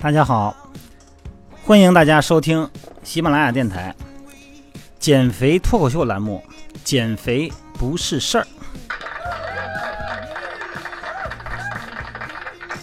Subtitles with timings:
[0.00, 0.56] 大家好，
[1.64, 2.70] 欢迎大家收听
[3.02, 3.92] 喜马拉雅电台
[5.00, 6.40] 减肥脱口秀栏目
[6.84, 8.44] 《减肥不是事儿》。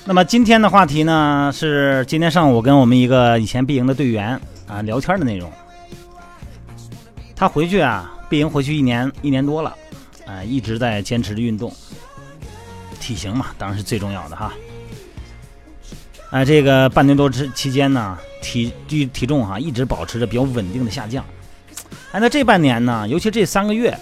[0.03, 4.37] 那么今天的话题呢，是今天上午跟我们一个以前毕营的队员
[4.67, 5.49] 啊聊天的内容。
[7.33, 9.73] 他回去啊，毕营回去一年一年多了，
[10.25, 11.73] 啊，一直在坚持着运动，
[12.99, 14.51] 体型嘛，当然是最重要的哈。
[16.35, 21.23] 啊，这个半年多之期间呢，体体体重哈一直保持着比较稳定的下降。
[22.11, 23.97] 哎，那这半年呢，尤其这三个月，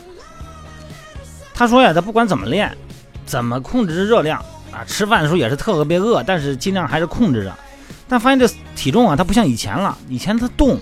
[1.54, 2.76] 他说呀，他不管怎么练，
[3.24, 7.56] 怎么控制热量啊，吃饭的时候也是特别饿，但是尽量还是控制着。
[8.08, 10.80] 但发现这体重啊，它不像以前了，以前他动，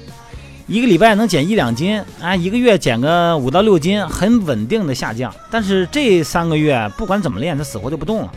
[0.67, 5.35] 一个礼拜能减一两斤，啊，一个月减个五到六斤，很稳定的下降。
[5.49, 8.31] 但是这三个月不管怎么练，他死活就不动了。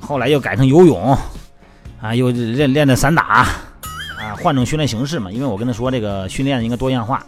[0.00, 1.16] 后来又改成游泳。
[2.00, 3.46] 啊，又练练的散打，
[4.18, 5.32] 啊，换种训练形式嘛。
[5.32, 7.24] 因为我跟他说，这个训练应该多样化，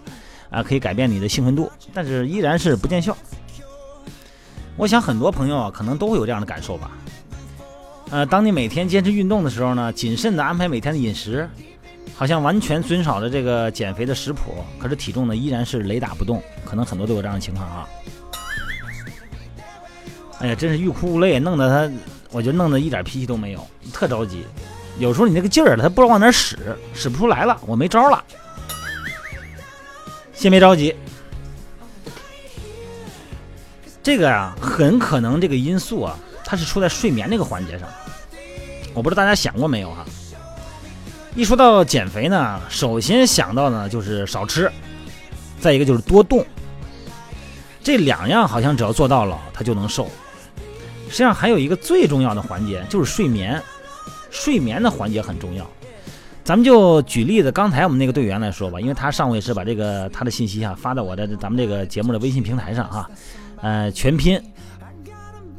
[0.48, 3.16] 啊，可以改变你的兴奋度，但是依然是不见效。
[4.76, 6.90] 我想很多朋友啊，可能都会有这样的感受吧。
[8.10, 11.48] 呃，当你每天坚持运动的时候呢，谨慎的安排每天的饮食，
[12.14, 16.40] 好像完全遵守了这个减肥的食谱，可是体重呢依然是雷打不动。
[16.64, 17.88] 可能很多都有这样的情况啊。
[20.38, 21.92] 哎呀，真是欲哭无泪，弄得他。
[22.30, 24.44] 我就弄得一点脾气都没有，特着急。
[24.98, 26.56] 有时候你那个劲儿他不知道往哪使，
[26.94, 28.22] 使不出来了，我没招了。
[30.32, 30.94] 先别着急，
[34.02, 37.88] 这个啊，很可能这个因素啊，它是出在睡眠这个环节上。
[38.94, 40.04] 我不知道大家想过没有哈？
[41.34, 44.70] 一说到减肥呢，首先想到呢就是少吃，
[45.60, 46.44] 再一个就是多动。
[47.82, 50.10] 这两样好像只要做到了，他就能瘦。
[51.10, 53.60] 实际上还有一个最重要的环节就是睡眠，
[54.30, 55.68] 睡眠的环节很重要。
[56.44, 63.10] 咱们就举例子，刚才我们那个队员来说吧，因为他上午也是把这个他的信息啊发到我的咱们这个节目的微信平台上哈，
[63.60, 64.40] 呃，全拼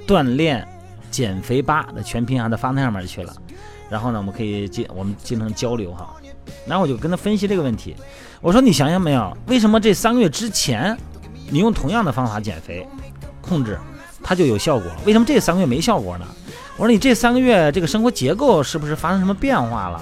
[0.07, 0.67] 锻炼
[1.11, 3.33] 减肥吧的全拼啊，他发那上面去了。
[3.89, 6.15] 然后呢，我们可以进我们进行交流哈。
[6.65, 7.95] 然后我就跟他分析这个问题，
[8.41, 10.97] 我说你想想没有，为什么这三个月之前
[11.49, 12.87] 你用同样的方法减肥
[13.41, 13.77] 控制？
[14.23, 16.25] 它就有效果，为什么这三个月没效果呢？
[16.77, 20.01] 我说你这三个月这个生活结构是不是发生什么变化了？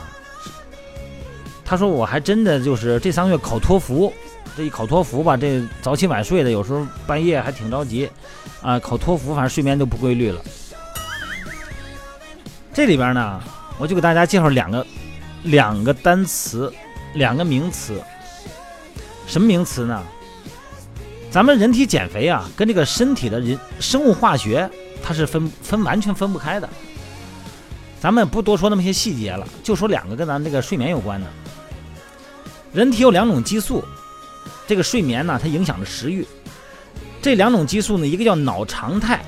[1.65, 4.11] 他说我还真的就是这三个月考托福，
[4.55, 8.09] 这一考托福吧，这早起晚睡的，有时候半夜还挺着急
[8.61, 8.79] 啊。
[8.79, 10.41] 考托福反正睡眠都不规律了。
[12.73, 13.41] 这里边呢，
[13.77, 14.85] 我就给大家介绍两个
[15.43, 16.71] 两个单词，
[17.13, 18.01] 两个名词。
[19.27, 20.03] 什么名词呢？
[21.31, 24.67] 咱们人体减肥啊，跟这个身体的人生物化学，
[25.03, 26.67] 它是分分完全分不开的。
[28.01, 31.27] 咱们不多说那么些细节了，就说两个跟咱这个睡眠有关的。
[32.73, 33.83] 人体有两种激素，
[34.67, 36.25] 这个睡眠呢，它影响着食欲。
[37.21, 39.23] 这两种激素呢，一个叫脑常态，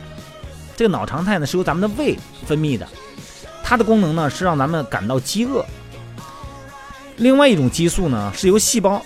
[0.75, 2.87] 这个脑常态呢是由咱们的胃分泌的，
[3.63, 5.63] 它的功能呢是让咱们感到饥饿。
[7.17, 8.99] 另外一种激素呢是由细胞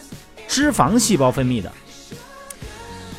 [0.47, 1.69] 脂肪细胞分泌的。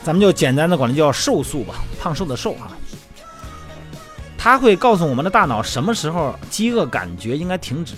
[0.06, 2.70] 咱们就简单的管它叫瘦素吧，胖瘦的瘦啊。
[4.38, 7.96] 它会告诉我们的大脑什么时候饥饿感觉应该停止。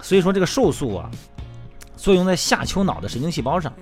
[0.00, 1.10] 所以说这个瘦素啊，
[1.96, 3.72] 作用在下丘脑的神经细胞上，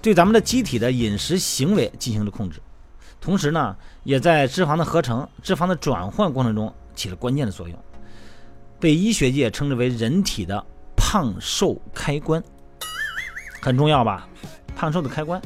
[0.00, 2.58] 对咱们的机体的饮食行为进行了控制，
[3.20, 7.78] 同时呢，也在脂肪的合成、脂肪的转换过程中起了关键的作用，
[8.80, 10.64] 被医学界称之为人体的
[10.96, 12.42] 胖瘦开关，
[13.60, 14.26] 很重要吧？
[14.74, 15.38] 胖瘦的开关。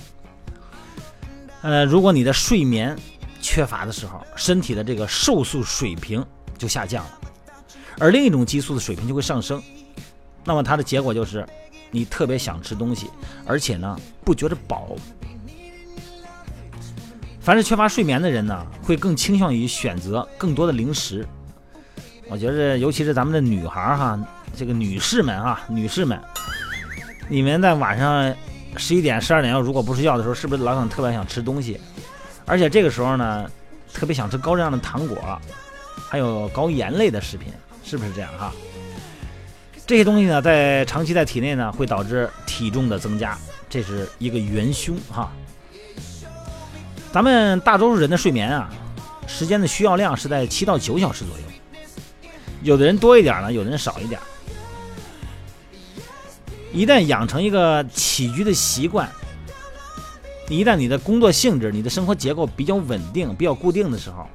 [1.62, 2.97] 呃，如果你的睡眠
[3.41, 6.25] 缺乏的时候，身体的这个瘦素水平
[6.59, 7.21] 就下降了，
[7.99, 9.62] 而另一种激素的水平就会上升，
[10.45, 11.47] 那么它的结果就是
[11.93, 13.09] 你特别想吃东西，
[13.47, 14.97] 而且呢不觉得饱。
[17.41, 21.26] 凡是缺乏睡眠的人呢，会更倾向于选择更多的零食。
[22.29, 24.19] 我觉得，尤其是咱们的女孩哈，
[24.56, 26.20] 这个女士们啊，女士们，
[27.29, 28.35] 你们在晚上。
[28.76, 31.80] 十一点、十二点要如果不睡觉的时候，是不是老想特别想吃东西？
[32.44, 33.50] 而且这个时候呢，
[33.92, 35.16] 特别想吃高热量的糖果，
[36.08, 37.52] 还有高盐类的食品，
[37.84, 38.52] 是不是这样哈？
[39.86, 43.36] 这些东西呢，在长期在体内呢，会导致体重的增加，
[43.69, 45.30] 这是一个元凶哈。
[47.12, 48.70] 咱们大多数人的睡眠啊，
[49.26, 51.44] 时间的需要量是在七到九小时左右，
[52.62, 54.19] 有的人多一点呢，有的人少一点。
[56.72, 59.08] 一旦养成一个起居的习惯，
[60.48, 64.26] 一旦你的工作性质、你的生活结构比较稳定、比较固定的时候，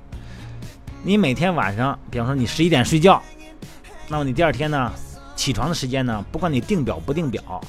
[1.04, 3.22] 你每天晚上，比方说你十一点睡觉，
[4.08, 4.92] 那么你第二天呢，
[5.36, 7.60] 起床的时间呢，不管你定表不定表，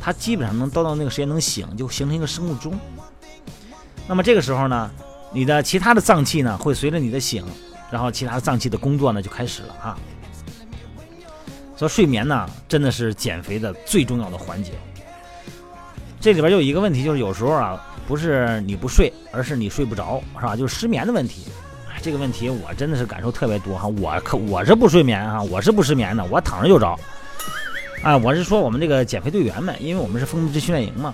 [0.00, 2.78] 它基本上能到到那个时间能醒，就形成一个生物钟。
[4.06, 4.90] 那么这个时候呢，
[5.32, 7.44] 你的其他的脏器呢会随着你的醒，
[7.90, 9.98] 然后其他脏器的工作呢就开始了啊。
[11.82, 14.70] 所以睡眠呢真的是减肥的最重要的环节。
[16.20, 20.54] 这里边就有一个问题，就是有时候啊不是你不睡，而是你睡不着，是吧？
[20.54, 21.46] 就是失眠的问题。
[22.00, 26.96] 这个问题我真的是感受特别多哈，我可我是不睡眠哈，我是不失眠的，我躺着就着。
[28.04, 31.12] 啊，我是说我们这个减肥队员们，因为我们是封闭式训练营嘛，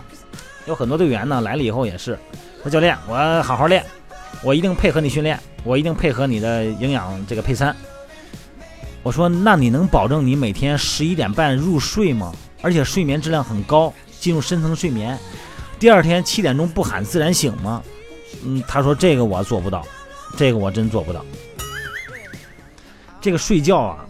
[0.66, 2.18] 有很多队员呢来了以后也是
[2.62, 3.82] 说教练，我好好练，
[4.44, 7.74] 我一定配合你训练，我一定配合你的营养这个配餐。
[9.02, 12.32] 我说那你能保证你每天十一点半入睡吗？
[12.60, 15.18] 而且睡眠质量很高，进入深层睡眠，
[15.78, 17.82] 第二天七点钟不喊自然醒吗？
[18.44, 19.86] 嗯，他说这个我做不到。
[20.36, 21.24] 这个我真做不到。
[23.20, 24.06] 这个睡觉啊，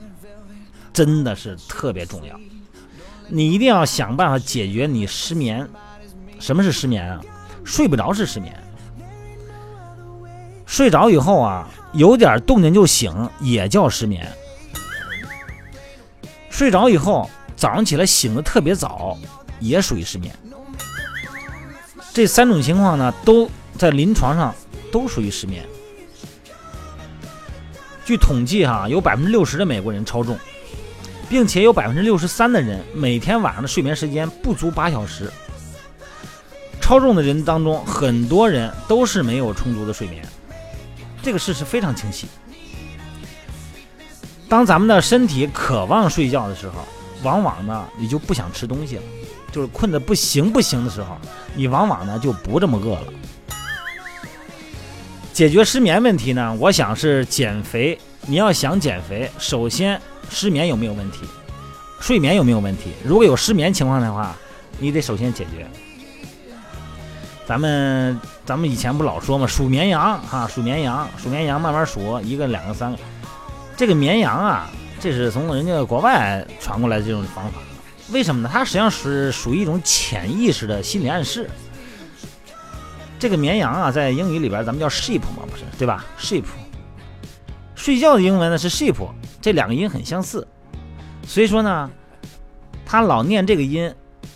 [0.93, 2.39] 真的是特别重要。
[3.29, 5.69] 你一定要想办法解决你失眠。
[6.41, 7.21] 什么是失眠啊？
[7.65, 8.55] 睡不着是失眠。
[10.67, 14.27] 睡着以后啊，有点动静就醒，也叫失眠。
[16.59, 19.17] 睡着以后，早上起来醒的特别早，
[19.61, 20.35] 也属于失眠。
[22.13, 24.53] 这三种情况呢，都在临床上
[24.91, 25.65] 都属于失眠。
[28.05, 30.37] 据统计，哈，有百分之六十的美国人超重，
[31.29, 35.31] 并且有百分之六十三的人每天晚上的睡眠时间不足八小时。
[36.81, 40.27] 超重的人当中，很多人都是没有充足的睡眠，
[41.23, 42.27] 这个事实非常清晰。
[44.49, 46.77] 当咱们的身体渴望睡觉的时候，
[47.23, 49.03] 往往呢，你就不想吃东西了，
[49.53, 51.19] 就是困得不行不行的时候，
[51.55, 53.13] 你往往呢就不这么饿了。
[55.33, 56.57] 解决失眠问题呢？
[56.59, 57.99] 我想是减肥。
[58.27, 60.01] 你要想减肥，首先
[60.31, 61.21] 失眠有没有问题？
[62.01, 62.93] 睡眠有没有问题？
[63.05, 64.35] 如果有失眠情况的话，
[64.79, 65.67] 你得首先解决。
[67.47, 69.47] 咱们咱们以前不老说吗？
[69.47, 72.99] 数绵羊哈，数绵羊，数绵羊，慢慢数，一个、两个、三个。
[73.79, 77.61] 这个绵羊啊，这是从人家国外传过来的这种方法。
[78.11, 78.51] 为什么呢？
[78.53, 81.49] 它实际上是属于一种潜意识的心理暗示。
[83.21, 86.43] 这个绵羊啊，在英语里边咱们叫 sheep 嘛，不是对吧？sheep，
[87.77, 88.97] 睡觉的英文呢是 sheep，
[89.41, 90.45] 这两个音很相似，
[91.25, 91.89] 所以说呢，
[92.85, 93.95] 他老念这个音，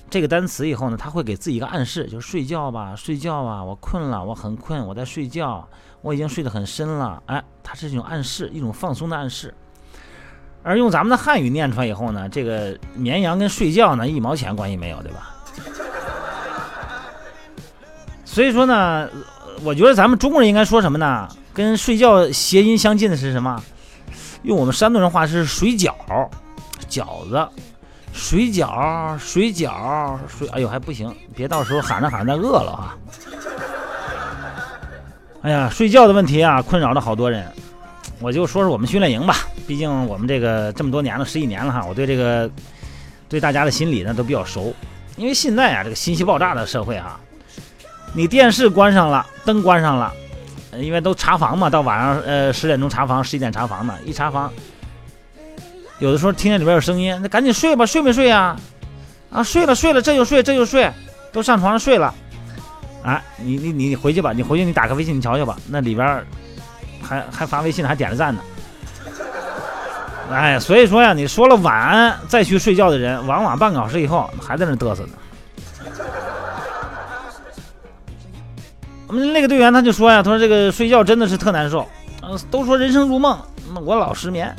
[0.08, 5.68] 这个单词以后呢，他会给自己一个暗示，就是睡觉吧，睡觉吧，我困了，我很困，我在睡觉，
[6.02, 9.54] 我已经睡得很深了，哎，它是一种暗示，一种放松的暗示。
[10.64, 15.34] 而用咱们的汉语念出来以后呢，这个绵羊跟睡觉呢一毛钱关系没有，对吧？
[18.24, 19.08] 所以说呢，
[19.62, 21.28] 我觉得咱们中国人应该说什么呢？
[21.54, 23.62] 跟睡觉谐音相近的是什么？
[24.42, 25.94] 用我们山东人话是水饺、
[26.88, 27.48] 饺子、
[28.12, 30.48] 水饺、水饺、水。
[30.48, 32.96] 哎呦，还不行，别到时候喊着喊着饿了啊！
[35.42, 37.44] 哎呀，睡觉的问题啊，困扰了好多人。
[38.20, 42.48] 我就说说我们训练营吧，毕竟我们这个这么多年了，十几年了哈，我对这个
[43.28, 44.72] 对大家的心理呢都比较熟。
[45.16, 47.18] 因为现在啊，这个信息爆炸的社会哈。
[48.14, 50.12] 你电视关上了，灯关上了，
[50.78, 53.98] 因为都查房嘛，到晚上呃十点钟查房，十一点查房呢。
[54.04, 54.52] 一查房，
[55.98, 58.56] 有的时候听见里边有声音，那赶紧睡吧，睡没睡呀？
[59.30, 60.88] 啊，睡了睡了，这就睡这就睡，
[61.32, 62.14] 都上床上睡了。
[63.02, 66.24] 啊，你你你回去吧，你回去你打开微信你瞧瞧吧，那里边
[67.02, 68.40] 还还发微信还点了赞呢。
[70.30, 75.12] 哎，所以说呀，你说了晚安再去睡觉的人，往往半个小时以后还在那嘚瑟呢。
[79.08, 81.86] 我们那个队员他就说呀，他说这个睡觉真的是特难受，
[82.22, 83.38] 嗯，都说人生如梦，
[83.74, 84.54] 那我老失眠。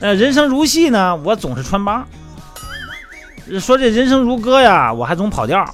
[0.00, 2.04] 呃，人生如戏呢，我总是穿帮。
[3.60, 5.64] 说这人生如歌呀，我还总跑调。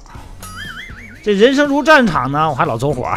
[1.23, 3.13] 这人生如战场呢，我还老走火。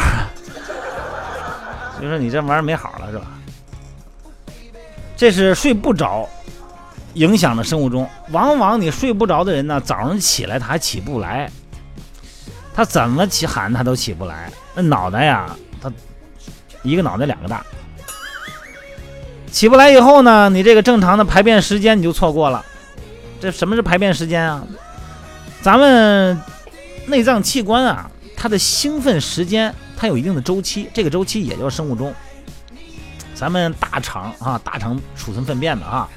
[1.97, 3.25] 所以说你这玩意儿没好了是吧？
[5.17, 6.29] 这是睡不着
[7.15, 11.51] 影响的生物钟，往往你睡不着的人呢，早上起来他还起不来。
[12.75, 15.93] 他怎么起喊他都起不来，那脑袋呀，他
[16.83, 17.63] 一个脑袋两个大，
[19.51, 22.65] 起不来以后呢，你这个正常的排便时间你就错过了。
[23.41, 24.65] 这什么是排便时间啊？
[25.61, 26.41] 咱们
[27.07, 32.15] 内脏器官啊，它的兴奋时间它有一定的周期，这个周期也叫生物钟。
[33.35, 36.09] 咱们大肠啊，大肠储存粪便的啊，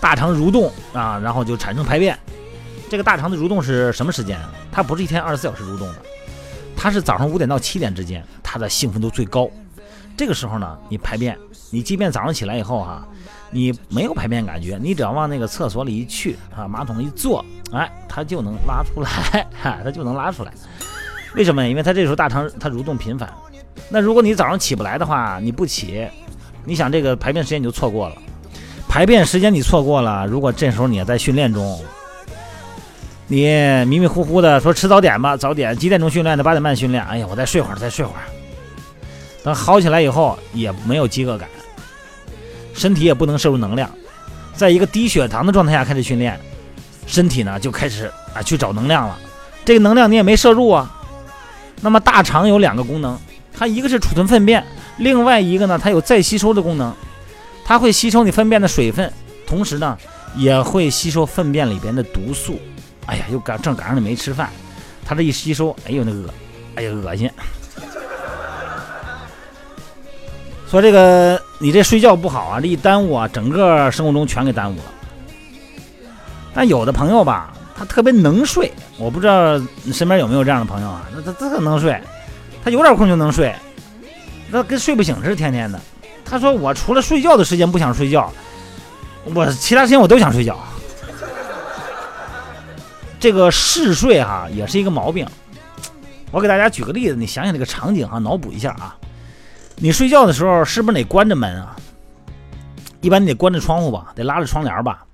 [0.00, 2.18] 大肠蠕动啊，然后就产生排便。
[2.88, 4.38] 这个大肠的蠕动是什么时间？
[4.70, 5.96] 它不是一天二十四小时蠕动的，
[6.76, 9.50] 它是早上五点到七点之间，它的兴奋度最高。
[10.16, 11.38] 这个时候呢，你排便，
[11.70, 13.06] 你即便早上起来以后哈，
[13.54, 20.52] 你没有排便感觉，你只要往那个厕所里一去啊，马桶一坐，哎，它就能拉出来，哈，它就能拉出来。
[21.34, 21.68] 为什么？
[21.68, 23.30] 因为它这时候大肠它蠕动频繁。
[23.90, 26.08] 那如果你早上起不来的话，你不起，
[26.64, 28.16] 你想这个排便时间你就错过了。
[28.88, 31.78] 排便时间你错过了，如果这时候你也在训练中，
[33.26, 33.44] 你
[33.86, 36.44] 迷迷糊糊的说吃早点吧，早点几点钟训练的？
[36.44, 37.04] 八点半训练。
[37.04, 38.22] 哎呀，我再睡会儿，再睡会儿。
[39.42, 41.48] 等好起来以后也没有饥饿感，
[42.74, 43.90] 身体也不能摄入能量，
[44.54, 46.38] 在一个低血糖的状态下开始训练，
[47.06, 49.18] 身体呢就开始啊去找能量了。
[49.64, 50.90] 这个能量你也没摄入啊。
[51.80, 53.18] 那么大肠有两个功能，
[53.52, 54.64] 它一个是储存粪便，
[54.98, 56.94] 另外一个呢它有再吸收的功能，
[57.64, 59.12] 它会吸收你粪便的水分，
[59.46, 59.98] 同时呢
[60.36, 62.60] 也会吸收粪便里边的毒素。
[63.06, 64.48] 哎呀，又赶正赶上你没吃饭，
[65.04, 66.28] 它这一吸收，哎呦那恶，
[66.76, 67.28] 哎呀恶心。
[70.70, 74.84] 说这个你这睡觉不好啊，这一耽误啊，整个生活中全给耽误了。
[76.52, 81.08] 但有的朋友吧，他特别能睡，我不知道你身边有没有这样的朋友啊？
[81.14, 82.02] 那他特能睡，
[82.64, 83.54] 他有点空就能睡，
[84.50, 85.80] 那跟睡不醒似的，天天的。
[86.24, 88.28] 他说我除了睡觉的时间不想睡觉，
[89.32, 90.58] 我其他时间我都想睡觉。
[93.20, 95.24] 这个嗜睡哈也是一个毛病。
[96.32, 98.96] 我给大家举个例子，你想想这个场景哈，脑补一下啊。
[99.82, 101.74] 你睡觉的时候是不是得关着门啊？
[103.00, 105.04] 一般你得关着窗户吧，得拉着窗帘吧。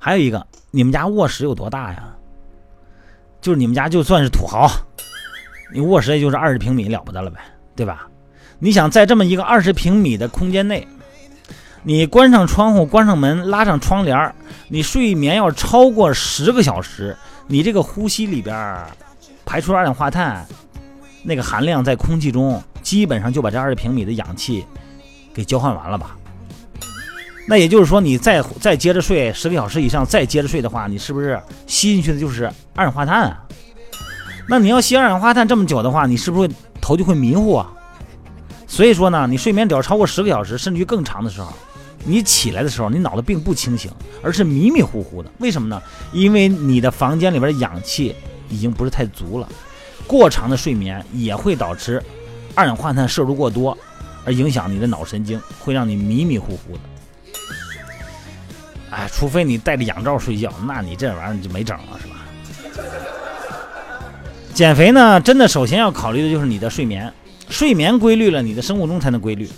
[0.00, 2.02] 还有一个，你们家卧室有多大呀？
[3.40, 4.68] 就是你们家就算是土豪，
[5.72, 7.38] 你卧室也就是二十平米了不得了呗，
[7.76, 8.08] 对吧？
[8.58, 10.84] 你想在这么一个二十平米的空间内，
[11.84, 14.34] 你关上窗户、关上门、拉上窗帘，
[14.66, 17.16] 你睡眠要超过十个小时，
[17.46, 18.84] 你这个呼吸里边
[19.44, 20.44] 排出二氧化碳
[21.26, 22.62] 那个含量在空气中。
[22.82, 24.64] 基本上就把这二十平米的氧气
[25.34, 26.16] 给交换完了吧？
[27.48, 33.42] 那也就是说，你再再接着睡十个小时以上，再接着睡的话，你是不是吸进去的就是二氧化碳啊？
[34.48, 36.48] 那你要吸二氧化碳这么久的话，你是不是
[36.80, 37.72] 头就会迷糊啊？
[38.68, 41.52] 所以说呢，你睡眠只要超过十个小时，甚至于更长的时候，
[42.04, 43.90] 你起来的时候，你脑子并不清醒，
[44.22, 45.30] 而是迷迷糊糊的。
[45.38, 45.82] 为什么呢？
[46.12, 48.14] 因为你的房间里边的氧气
[48.48, 49.48] 已经不是太足了。
[50.06, 52.02] 过长的睡眠也会导致。
[52.54, 53.76] 二氧化碳摄入过多，
[54.24, 56.80] 而影响你的脑神经，会让你迷迷糊糊的。
[58.90, 62.14] 哎，除非你戴着氧罩睡觉，那你这玩意儿就没整了，是吧？
[64.54, 67.12] 减肥呢，真的首先要考虑的就是你的睡眠，
[67.50, 69.50] 睡眠规律了，你的生物钟才能规律。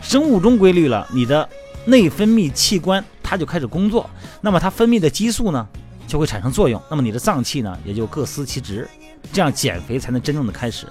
[0.00, 1.48] 生物钟规律了，你的
[1.86, 4.08] 内分泌器官它就开始工作，
[4.40, 5.66] 那么它分泌的激素呢，
[6.06, 8.88] 就会产生作用，那么你的脏器呢，也就各司其职。
[9.32, 10.86] 这样减肥才能真正的开始。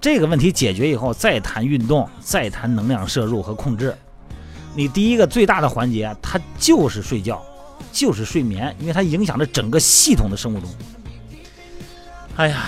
[0.00, 3.96] 这个问题解决以后，再谈运动，再谈能量摄入和控制。
[4.74, 7.42] 你第一个最大的环节，它就是睡觉，
[7.92, 10.68] 就是睡眠，因为它影响着整个系统的生物钟。
[12.36, 12.64] 哎呀，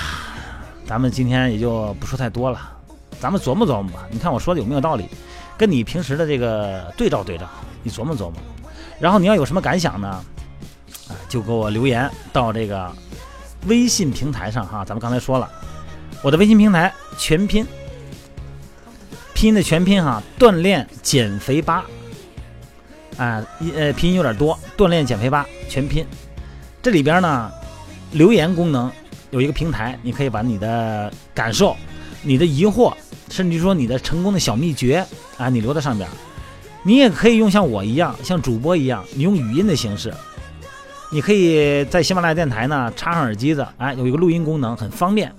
[0.87, 2.61] 咱们今天也就不说太多了，
[3.21, 4.07] 咱们琢磨琢磨吧。
[4.11, 5.07] 你看我说的有没有道理？
[5.57, 7.47] 跟你平时的这个对照对照，
[7.83, 8.35] 你琢磨琢磨。
[8.99, 10.09] 然后你要有什么感想呢？
[11.09, 12.91] 啊，就给我留言到这个。
[13.67, 15.51] 微信平台上哈，咱们刚才说了，
[16.23, 17.67] 我的微信平台全拼，
[19.35, 21.85] 拼音的全拼哈，锻炼减肥吧，
[23.17, 26.07] 啊，呃，拼音有点多，锻炼减肥吧全拼，
[26.83, 27.51] 这里边呢，
[28.13, 28.91] 留言功能
[29.31, 31.77] 有一个平台，你可以把你的感受、
[32.23, 32.95] 你的疑惑，
[33.29, 35.05] 甚至说你的成功的小秘诀
[35.37, 36.09] 啊，你留在上边，
[36.83, 40.15] 你也可以用像我一样，像主播一样，你用语音的形式。
[41.11, 45.33] 你可以在喜马拉雅电台呢插上耳机子，哎，有一个录音功能，很方便。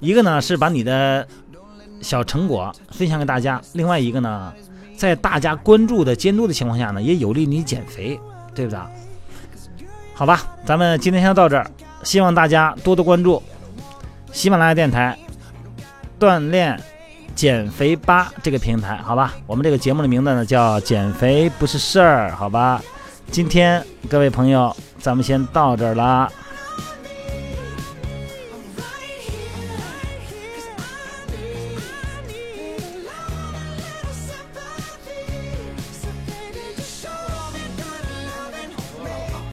[0.00, 1.26] 一个呢是把你的
[2.00, 4.52] 小成果分享给大家，另外一个呢，
[4.96, 8.18] 在大家关注的监督的情况下呢，也有利于你减肥，
[8.54, 8.80] 对不对？
[10.14, 11.66] 好吧，咱们今天先到这儿，
[12.02, 13.42] 希望大家多多关注
[14.32, 15.16] 喜马拉雅电台
[16.18, 16.78] 锻炼
[17.34, 19.34] 减肥吧这个平台，好吧？
[19.46, 22.82] 我们这个节目的名字呢叫减肥不是事儿，好吧？
[23.30, 26.30] 今天各位朋友，咱们先到这儿啦。